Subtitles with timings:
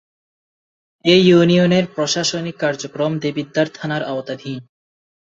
[1.05, 4.57] এ ইউনিয়নের প্রশাসনিক কার্যক্রম দেবিদ্বার থানার আওতাধীন।